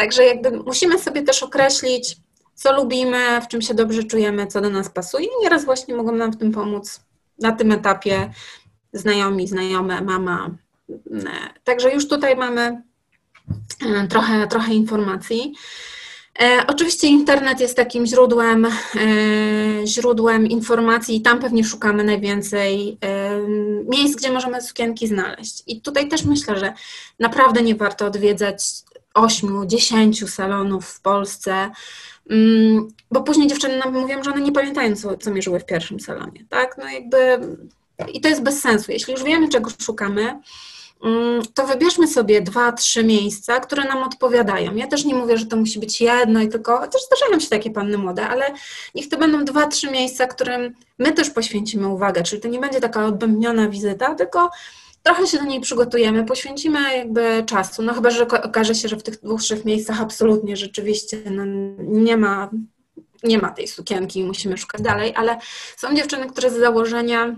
[0.00, 2.16] Także jakby musimy sobie też określić,
[2.54, 5.28] co lubimy, w czym się dobrze czujemy, co do nas pasuje.
[5.42, 7.00] Nieraz właśnie mogą nam w tym pomóc
[7.38, 8.30] na tym etapie
[8.92, 10.50] znajomi, znajome, mama.
[11.64, 12.82] Także już tutaj mamy
[13.86, 15.54] e, trochę, trochę informacji.
[16.42, 18.70] E, oczywiście internet jest takim źródłem, e,
[19.86, 22.98] źródłem informacji i tam pewnie szukamy najwięcej
[23.88, 25.62] miejsc, gdzie możemy sukienki znaleźć.
[25.66, 26.72] I tutaj też myślę, że
[27.18, 28.62] naprawdę nie warto odwiedzać
[29.14, 31.70] 8, 10 salonów w Polsce,
[32.30, 36.00] mm, bo później dziewczyny nam mówią, że one nie pamiętają, co, co mierzyły w pierwszym
[36.00, 36.78] salonie, tak?
[36.78, 37.38] No jakby
[38.08, 38.92] i to jest bez sensu.
[38.92, 40.40] Jeśli już wiemy, czego szukamy,
[41.04, 44.74] mm, to wybierzmy sobie dwa, trzy miejsca, które nam odpowiadają.
[44.74, 47.70] Ja też nie mówię, że to musi być jedno i tylko, też zdarzają się takie
[47.70, 48.44] panny młode, ale
[48.94, 52.80] niech to będą dwa, trzy miejsca, którym my też poświęcimy uwagę, czyli to nie będzie
[52.80, 54.50] taka odbębniona wizyta, tylko
[55.02, 59.02] trochę się do niej przygotujemy, poświęcimy jakby czasu, no chyba, że okaże się, że w
[59.02, 61.42] tych dwóch, trzech miejscach absolutnie rzeczywiście no,
[61.78, 62.50] nie ma
[63.22, 65.38] nie ma tej sukienki i musimy szukać dalej, ale
[65.76, 67.36] są dziewczyny, które z założenia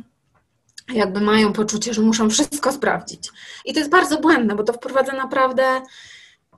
[0.94, 3.30] jakby mają poczucie, że muszą wszystko sprawdzić.
[3.64, 5.82] I to jest bardzo błędne, bo to wprowadza naprawdę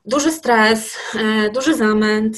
[0.05, 2.37] duży stres, e, duży zamęt.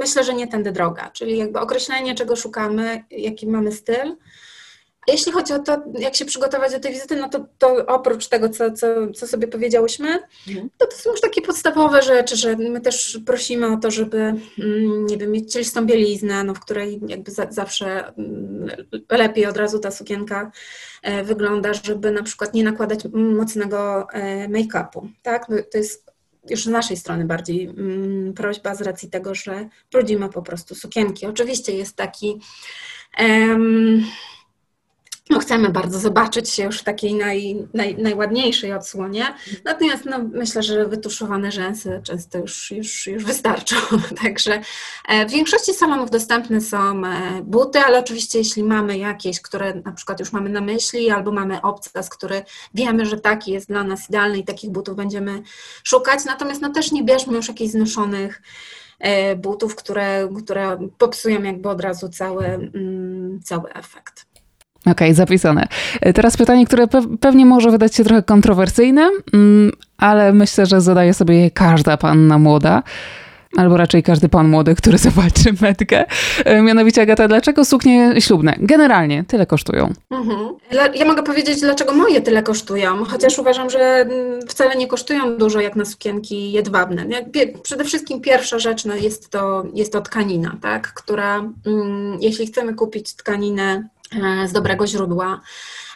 [0.00, 4.16] Myślę, że nie tędy droga, czyli jakby określenie, czego szukamy, jaki mamy styl,
[5.06, 8.48] jeśli chodzi o to, jak się przygotować do tej wizyty, no to, to oprócz tego,
[8.48, 10.70] co, co, co sobie powiedziałyśmy, mhm.
[10.78, 15.06] to to są już takie podstawowe rzeczy, że my też prosimy o to, żeby, mm,
[15.06, 18.70] nie wiem, mieć cielistą bieliznę, no, w której jakby za, zawsze mm,
[19.10, 20.52] lepiej od razu ta sukienka
[21.02, 25.46] e, wygląda, żeby na przykład nie nakładać mocnego e, make-upu, tak?
[25.72, 26.14] To jest
[26.50, 31.26] już z naszej strony bardziej mm, prośba z racji tego, że brudzimy po prostu sukienki.
[31.26, 32.40] Oczywiście jest taki...
[33.18, 34.04] Um,
[35.44, 39.34] chcemy bardzo zobaczyć się już w takiej naj, naj, najładniejszej odsłonie.
[39.64, 43.76] Natomiast no, myślę, że wytuszowane rzęsy często już, już, już wystarczą.
[44.22, 44.60] Także
[45.08, 49.92] e, w większości salonów dostępne są e, buty, ale oczywiście jeśli mamy jakieś, które na
[49.92, 52.42] przykład już mamy na myśli, albo mamy obcas, który
[52.74, 55.42] wiemy, że taki jest dla nas idealny i takich butów będziemy
[55.84, 56.24] szukać.
[56.24, 58.42] Natomiast no, też nie bierzmy już jakichś znoszonych
[58.98, 64.33] e, butów, które, które popsują jakby od razu cały, mm, cały efekt.
[64.86, 65.68] Okej, okay, zapisane.
[66.00, 70.80] E, teraz pytanie, które pe pewnie może wydać się trochę kontrowersyjne, mm, ale myślę, że
[70.80, 72.82] zadaje sobie je każda panna młoda.
[73.56, 76.04] Albo raczej każdy pan młody, który zobaczy metkę.
[76.44, 79.92] E, mianowicie, Agata, dlaczego suknie ślubne generalnie tyle kosztują?
[80.10, 80.38] Mhm.
[80.94, 85.60] Ja mogę powiedzieć, dlaczego moje tyle kosztują, chociaż uważam, że mm, wcale nie kosztują dużo
[85.60, 87.06] jak na sukienki jedwabne.
[87.62, 90.92] Przede wszystkim pierwsza rzecz no jest, to, jest to tkanina, tak?
[90.92, 93.88] która, mm, jeśli chcemy kupić tkaninę
[94.46, 95.40] z dobrego źródła,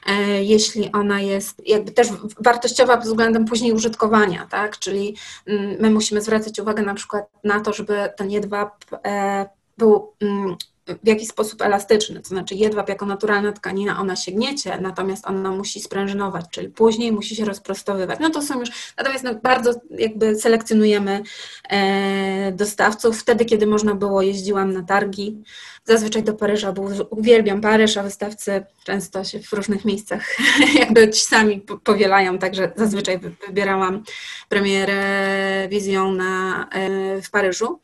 [0.07, 2.09] e, jeśli ona jest jakby też
[2.40, 4.78] wartościowa względem później użytkowania, tak?
[4.78, 10.12] Czyli mm, my musimy zwracać uwagę na przykład na to, żeby ten jedwab e, był
[10.20, 10.57] mm,
[11.05, 15.51] w jakiś sposób elastyczny, to znaczy jedwab jako naturalna tkanina, ona się gniecie, natomiast ona
[15.51, 18.18] musi sprężynować, czyli później musi się rozprostowywać.
[18.20, 21.22] No to są już, natomiast no bardzo jakby selekcjonujemy
[21.70, 23.20] e, dostawców.
[23.20, 25.42] Wtedy, kiedy można było, jeździłam na targi,
[25.85, 30.37] zazwyczaj do Paryża, bo uwielbiam Paryż, a wystawcy często się w różnych miejscach
[30.81, 34.03] jakby ci sami powielają, także zazwyczaj wybierałam
[34.48, 37.81] premierę Vision na, e, w Paryżu.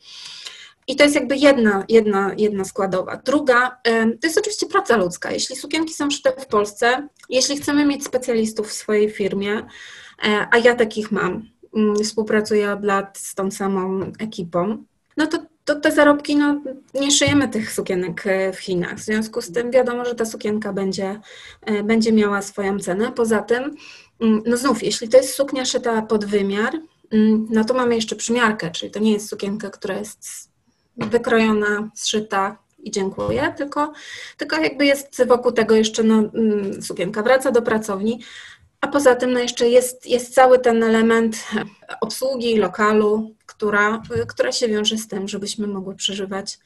[0.87, 3.17] I to jest jakby jedna, jedna, jedna składowa.
[3.17, 3.79] Druga,
[4.21, 5.31] to jest oczywiście praca ludzka.
[5.31, 9.67] Jeśli sukienki są szyte w Polsce, jeśli chcemy mieć specjalistów w swojej firmie,
[10.25, 14.85] e, a ja takich mam, mm, współpracuję od lat z tą samą ekipą,
[15.17, 16.63] no to, to te zarobki, no
[16.95, 18.99] nie szyjemy tych sukienek e, w Chinach.
[18.99, 21.21] W związku z tym wiadomo, że ta sukienka będzie,
[21.63, 23.13] e, będzie miała swoją cenę.
[23.13, 23.77] Poza tym,
[24.21, 26.81] mm, no znów, jeśli to jest suknia szyta pod wymiar,
[27.13, 30.54] mm, no to mamy jeszcze przymiarkę, czyli to nie jest sukienka, która jest
[30.97, 33.93] wykrojona, zszyta i dziękuję, tylko,
[34.37, 38.21] tylko jakby jest wokół tego jeszcze no, mm, sukienka wraca do pracowni,
[38.81, 41.37] a poza tym no jeszcze jest, jest cały ten element
[42.01, 46.59] obsługi lokalu, która, która się wiąże z tym, żebyśmy mogły przeżywać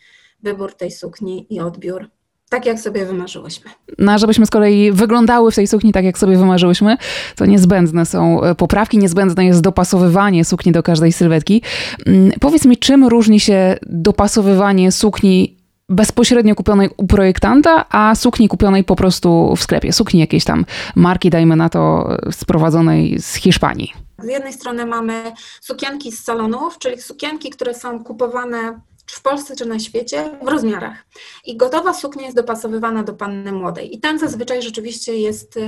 [0.42, 2.10] wybór tej sukni i odbiór
[2.48, 3.70] tak, jak sobie wymarzyłyśmy.
[3.98, 6.96] No, a żebyśmy z kolei wyglądały w tej sukni tak, jak sobie wymarzyłyśmy,
[7.37, 11.62] to niezbędne są e, poprawki, niezbędne jest dopasowywanie sukni do każdej sylwetki.
[12.06, 15.58] Mm, powiedz mi, czym różni się dopasowywanie sukni
[15.88, 19.92] bezpośrednio kupionej u projektanta, a sukni kupionej po prostu w sklepie.
[19.92, 23.92] Sukni jakiejś tam marki, dajmy na to, e, sprowadzonej z Hiszpanii.
[24.18, 29.57] Z jednej strony mamy sukienki z salonów, czyli sukienki, które są kupowane czy w Polsce,
[29.57, 31.05] czy na świecie, w rozmiarach.
[31.44, 33.94] I gotowa suknia jest dopasowywana do panny młodej.
[33.97, 35.59] I tam zazwyczaj rzeczywiście jest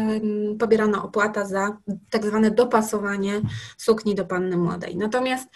[0.58, 1.76] pobierana opłata za
[2.10, 3.40] tak zwane dopasowanie
[3.76, 4.96] sukni do panny młodej.
[4.96, 5.48] Natomiast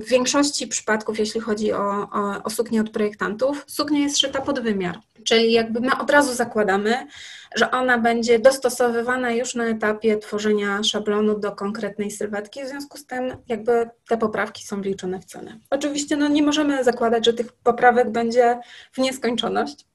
[0.00, 4.60] w większości przypadków, jeśli chodzi o, o, o suknię od projektantów, suknia jest szyta pod
[4.60, 4.98] wymiar.
[5.24, 7.06] Czyli jakby my od razu zakładamy,
[7.54, 13.06] że ona będzie dostosowywana już na etapie tworzenia szablonu do konkretnej sylwetki, w związku z
[13.06, 15.58] tym jakby te poprawki są wliczone w cenę.
[15.70, 18.58] Oczywiście no, nie możemy zakładać, że tych poprawek będzie
[18.92, 19.86] w nieskończoność,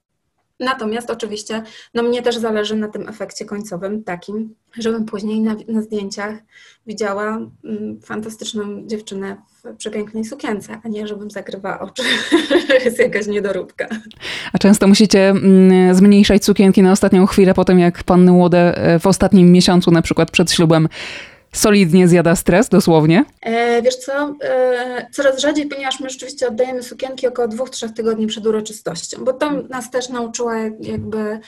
[0.59, 5.81] Natomiast oczywiście no mnie też zależy na tym efekcie końcowym takim, żebym później na, na
[5.81, 6.33] zdjęciach
[6.87, 12.03] widziała mm, fantastyczną dziewczynę w przepięknej sukience, a nie żebym zagrywała oczy,
[12.85, 13.87] jest jakaś niedoróbka.
[14.53, 18.99] A często musicie mm, zmniejszać sukienki na ostatnią chwilę po tym, jak panny młode e,
[18.99, 20.87] w ostatnim miesiącu, na przykład przed ślubem,
[21.51, 23.25] solidnie zjada stres, dosłownie?
[23.41, 28.27] E, wiesz co, e, coraz rzadziej, ponieważ my rzeczywiście oddajemy sukienki około dwóch, trzech tygodni
[28.27, 31.39] przed uroczystością, bo to nas też nauczyła jakby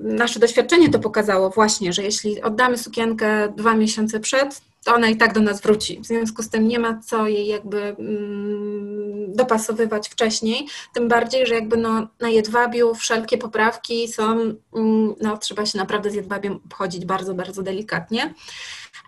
[0.00, 5.16] nasze doświadczenie to pokazało właśnie, że jeśli oddamy sukienkę dwa miesiące przed, to ona i
[5.16, 6.00] tak do nas wróci.
[6.00, 11.54] W związku z tym nie ma co jej jakby mm, dopasowywać wcześniej, tym bardziej, że
[11.54, 14.32] jakby no, na jedwabiu wszelkie poprawki są,
[14.74, 18.34] mm, no trzeba się naprawdę z jedwabiem obchodzić bardzo, bardzo delikatnie.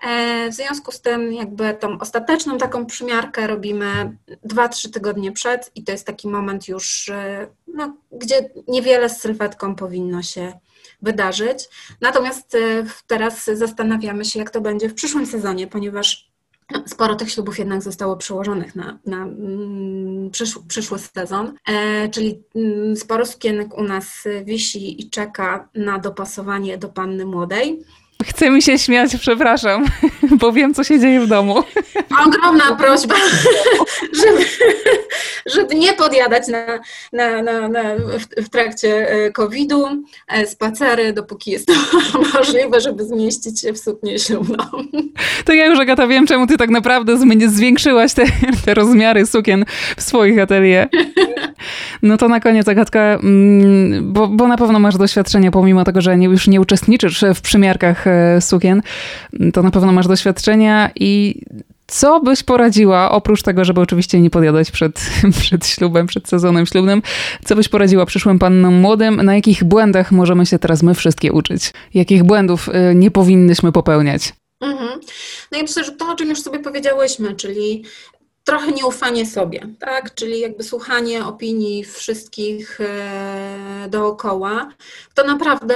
[0.03, 5.85] E, w związku z tym jakby tą ostateczną taką przymiarkę robimy 2-3 tygodnie przed i
[5.85, 7.11] to jest taki moment już,
[7.67, 10.53] no, gdzie niewiele z sylwetką powinno się
[11.03, 11.69] wydarzyć.
[12.01, 12.59] Natomiast e,
[13.07, 16.35] teraz zastanawiamy się, jak to będzie w przyszłym sezonie, ponieważ
[16.87, 22.97] sporo tych ślubów jednak zostało przełożonych na, na mm, przyszły, przyszły sezon, e, czyli mm,
[22.97, 27.85] sporo sukienek u nas wisi i czeka na dopasowanie do panny młodej.
[28.23, 29.85] Chce mi się śmiać, przepraszam,
[30.41, 31.65] bo wiem, co się dzieje w domu.
[32.27, 33.15] Ogromna prośba,
[34.25, 34.45] żeby,
[35.47, 36.67] żeby nie podjadać na,
[37.13, 39.87] na, na, na w, w, trakcie e, COVID-u,
[40.29, 41.73] e, spacery, dopóki jest to
[42.35, 44.65] możliwe, żeby zmieścić się w suknię ślubną.
[45.45, 48.25] To ja już, Agata, wiem, czemu ty tak naprawdę zwiększyłaś te,
[48.65, 49.65] te rozmiary sukien
[49.97, 50.89] w swoich atelier.
[52.03, 56.17] No to na koniec, Agatka, mm, bo, bo na pewno masz doświadczenie, pomimo tego, że
[56.17, 58.83] nie, już nie uczestniczysz w przymiarkach e, sukien,
[59.53, 61.41] to na pewno masz doświadczenia i
[61.87, 67.03] co byś poradziła, oprócz tego, żeby oczywiście nie podjadać przed, przed ślubem, przed sezonem ślubnym,
[67.45, 69.23] co byś poradziła przyszłym pannom młodym?
[69.23, 71.73] Na jakich błędach możemy się teraz my wszystkie uczyć?
[71.95, 74.33] Jakich błędów y, nie powinnyśmy popełniać?
[74.61, 75.01] Mhm.
[75.53, 77.85] No i myślę, że to, o czym już sobie powiedziałyśmy, czyli
[78.45, 80.15] trochę nieufanie sobie, tak?
[80.15, 84.69] Czyli jakby słuchanie opinii wszystkich e, dookoła.
[85.15, 85.75] To naprawdę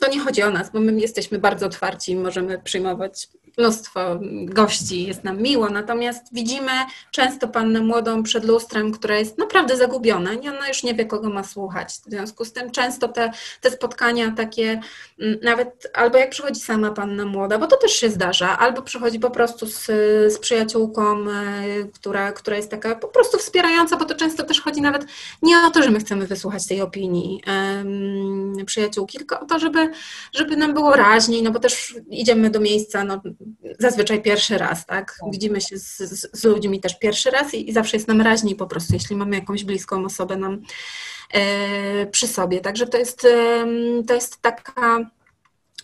[0.00, 5.06] to nie chodzi o nas, bo my jesteśmy bardzo otwarci i możemy przyjmować mnóstwo gości,
[5.06, 6.72] jest nam miło, natomiast widzimy
[7.10, 11.30] często pannę młodą przed lustrem, która jest naprawdę zagubiona i ona już nie wie, kogo
[11.30, 11.88] ma słuchać.
[11.88, 14.80] W związku z tym często te, te spotkania takie,
[15.20, 19.18] mm, nawet albo jak przychodzi sama panna młoda, bo to też się zdarza, albo przychodzi
[19.18, 19.84] po prostu z,
[20.32, 24.80] z przyjaciółką, e, która, która jest taka po prostu wspierająca, bo to często też chodzi
[24.80, 25.06] nawet
[25.42, 29.90] nie o to, że my chcemy wysłuchać tej opinii um, przyjaciółki, tylko o to, żeby,
[30.32, 33.20] żeby nam było raźniej, no bo też idziemy do miejsca, no
[33.78, 35.16] zazwyczaj pierwszy raz, tak?
[35.20, 35.30] tak.
[35.32, 38.56] Widzimy się z, z, z ludźmi też pierwszy raz i, i, zawsze jest nam raźniej
[38.56, 40.62] po prostu, jeśli mamy jakąś bliską osobę nam
[41.32, 42.60] e, przy sobie.
[42.60, 43.66] Także to jest, e,
[44.06, 45.10] to jest taka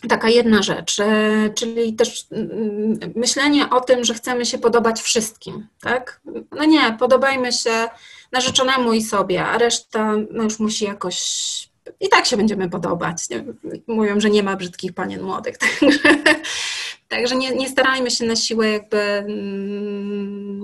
[0.09, 5.67] taka jedna rzecz, e, czyli też mm, myślenie o tym, że chcemy się podobać wszystkim,
[5.81, 6.21] tak?
[6.51, 7.89] No nie, podobajmy się
[8.31, 11.19] narzeczonemu i sobie, a reszta no już musi jakoś
[11.99, 13.29] i tak się będziemy podobać.
[13.29, 13.43] Nie?
[13.87, 15.99] Mówią, że nie ma brzydkich panien młodych, także,
[17.13, 20.63] także nie, nie starajmy się na siłę jakby mm,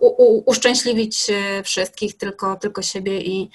[0.00, 1.26] u, u, uszczęśliwić
[1.64, 3.50] wszystkich, tylko, tylko siebie i,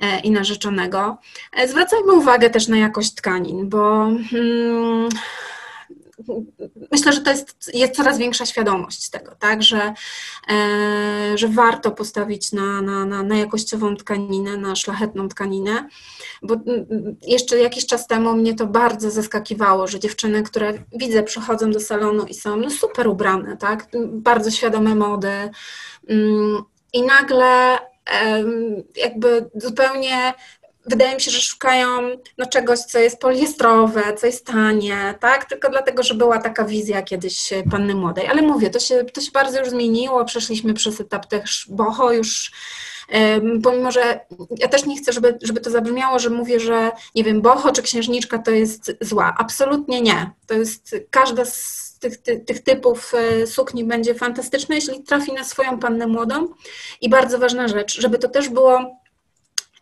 [0.00, 1.18] e, i narzeczonego.
[1.52, 5.08] E, zwracajmy uwagę też na jakość tkanin, bo hmm,
[6.92, 9.94] myślę, że to jest, jest coraz większa świadomość tego, tak, że,
[10.50, 15.88] e, że warto postawić na, na, na, na jakościową tkaninę, na szlachetną tkaninę,
[16.42, 16.56] bo
[17.22, 22.24] jeszcze jakiś czas temu mnie to bardzo zaskakiwało, że dziewczyny, które widzę, przychodzą do salonu
[22.24, 25.50] i są no, super ubrane, tak, bardzo świadome mody
[26.08, 27.78] mm, i nagle
[28.96, 30.34] jakby zupełnie
[30.86, 31.86] wydaje mi się, że szukają
[32.38, 35.44] no, czegoś, co jest poliestrowe, co jest tanie, tak?
[35.44, 38.26] Tylko dlatego, że była taka wizja kiedyś panny młodej.
[38.26, 42.52] Ale mówię, to się, to się bardzo już zmieniło, przeszliśmy przez etap też boho już
[43.62, 44.20] pomimo, że
[44.58, 47.82] ja też nie chcę, żeby, żeby to zabrzmiało, że mówię, że nie wiem, boho czy
[47.82, 49.34] księżniczka to jest zła.
[49.38, 50.30] Absolutnie nie.
[50.46, 55.44] To jest każda z tych, tych, tych typów e, sukni będzie fantastyczna, jeśli trafi na
[55.44, 56.48] swoją pannę młodą.
[57.00, 59.01] I bardzo ważna rzecz, żeby to też było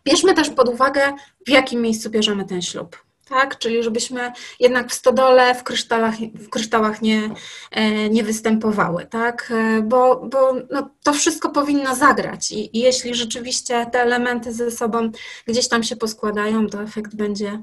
[0.05, 1.01] Bierzmy też pod uwagę,
[1.47, 2.97] w jakim miejscu bierzemy ten ślub.
[3.29, 3.59] Tak?
[3.59, 7.31] Czyli żebyśmy jednak w stodole, w kryształach, w kryształach nie,
[7.71, 9.53] e, nie występowały, tak?
[9.57, 14.71] E, bo, bo no, to wszystko powinno zagrać I, i jeśli rzeczywiście te elementy ze
[14.71, 15.11] sobą
[15.47, 17.63] gdzieś tam się poskładają, to efekt będzie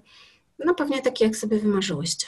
[0.65, 2.27] no pewnie taki, jak sobie wymarzyłyście.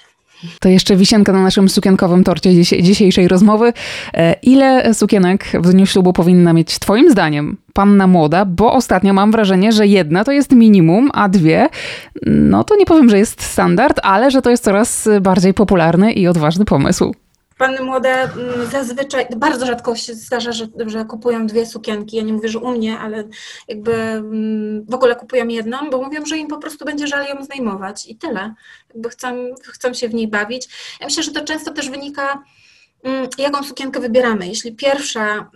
[0.59, 3.73] To jeszcze wisienka na naszym sukienkowym torcie dzisiejszej rozmowy.
[4.13, 8.45] E, ile sukienek w dniu ślubu powinna mieć Twoim zdaniem panna młoda?
[8.45, 11.69] Bo ostatnio mam wrażenie, że jedna to jest minimum, a dwie,
[12.25, 16.27] no to nie powiem, że jest standard, ale że to jest coraz bardziej popularny i
[16.27, 17.15] odważny pomysł.
[17.57, 22.17] Panny młode mm, zazwyczaj, bardzo rzadko się zdarza, że, że kupują dwie sukienki.
[22.17, 23.23] Ja nie mówię, że u mnie, ale
[23.67, 27.43] jakby mm, w ogóle kupują jedną, bo mówią, że im po prostu będzie żal ją
[27.43, 28.53] zdejmować i tyle.
[28.93, 29.27] Jakby chcą,
[29.63, 30.67] chcą się w niej bawić.
[30.99, 32.43] Ja myślę, że to często też wynika,
[33.03, 34.47] mm, jaką sukienkę wybieramy.
[34.47, 35.49] Jeśli pierwsza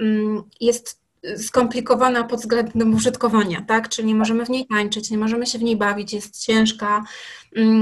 [0.62, 1.03] jest
[1.38, 3.90] skomplikowana pod względem użytkowania, tak?
[3.90, 7.04] Czyli nie możemy w niej tańczyć, nie możemy się w niej bawić, jest ciężka,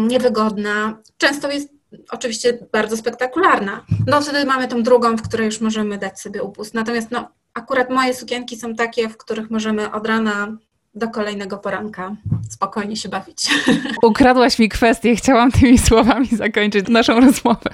[0.07, 0.97] niewygodna.
[1.17, 1.69] Często jest
[2.11, 3.85] oczywiście bardzo spektakularna.
[4.07, 6.73] No wtedy mamy tą drugą, w której już możemy dać sobie upust.
[6.73, 10.57] Natomiast no, akurat moje sukienki są takie, w których możemy od rana
[10.95, 12.15] do kolejnego poranka
[12.49, 13.49] spokojnie się bawić.
[14.03, 17.69] Ukradłaś mi kwestię, chciałam tymi słowami zakończyć naszą rozmowę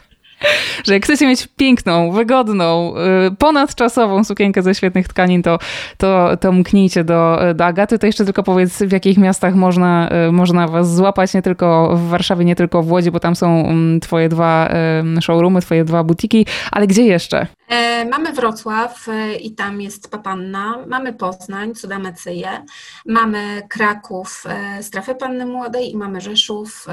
[0.83, 2.93] że jak chcecie mieć piękną, wygodną,
[3.27, 5.59] y, ponadczasową sukienkę ze świetnych tkanin, to,
[5.97, 7.99] to, to mknijcie do, do Agaty.
[7.99, 12.09] To jeszcze tylko powiedz, w jakich miastach można, y, można was złapać, nie tylko w
[12.09, 14.69] Warszawie, nie tylko w Łodzi, bo tam są mm, twoje dwa
[15.17, 17.47] y, showroomy, twoje dwa butiki, ale gdzie jeszcze?
[17.69, 19.05] E, mamy Wrocław
[19.41, 22.49] i tam jest Papanna, mamy Poznań, Cudamecyje,
[23.05, 24.43] mamy Kraków,
[24.81, 26.85] Strefę Panny Młodej i mamy Rzeszów,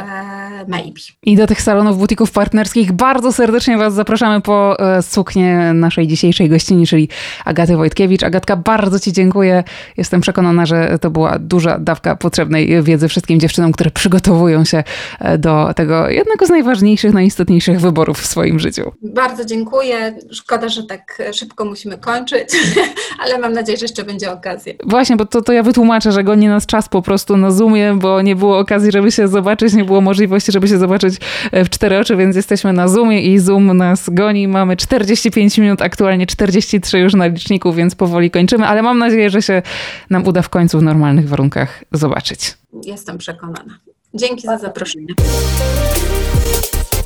[0.68, 1.00] Maybe.
[1.22, 6.48] I do tych salonów butików partnerskich bardzo serdecznie Was zapraszamy po e, suknię naszej dzisiejszej
[6.48, 7.08] gościni, czyli
[7.44, 8.22] Agaty Wojtkiewicz.
[8.22, 9.64] Agatka, bardzo Ci dziękuję.
[9.96, 14.84] Jestem przekonana, że to była duża dawka potrzebnej wiedzy wszystkim dziewczynom, które przygotowują się
[15.20, 18.92] e, do tego jednego z najważniejszych, najistotniejszych wyborów w swoim życiu.
[19.02, 20.14] Bardzo dziękuję.
[20.30, 22.48] Szkoda, że tak szybko musimy kończyć,
[23.24, 24.72] ale mam nadzieję, że jeszcze będzie okazja.
[24.84, 28.22] Właśnie, bo to, to ja wytłumaczę, że goni nas czas po prostu na Zoomie, bo
[28.22, 31.14] nie było okazji, żeby się zobaczyć, nie było możliwości, żeby się zobaczyć
[31.52, 34.48] e, w cztery oczy, więc jesteśmy na Zoomie i Zoom nas goni.
[34.48, 39.42] Mamy 45 minut, aktualnie 43 już na liczniku, więc powoli kończymy, ale mam nadzieję, że
[39.42, 39.62] się
[40.10, 42.54] nam uda w końcu w normalnych warunkach zobaczyć.
[42.84, 43.78] Jestem przekonana.
[44.14, 45.14] Dzięki za zaproszenie.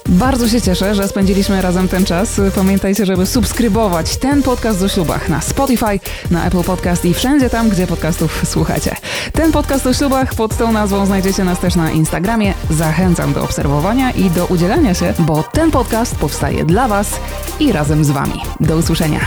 [0.09, 2.41] Bardzo się cieszę, że spędziliśmy razem ten czas.
[2.55, 6.01] Pamiętajcie, żeby subskrybować ten podcast o ślubach na Spotify,
[6.31, 8.97] na Apple Podcast i wszędzie tam, gdzie podcastów słuchacie.
[9.33, 12.55] Ten podcast o ślubach pod tą nazwą znajdziecie nas też na Instagramie.
[12.71, 17.21] Zachęcam do obserwowania i do udzielania się, bo ten podcast powstaje dla Was
[17.61, 18.41] i razem z Wami.
[18.61, 19.21] Do usłyszenia.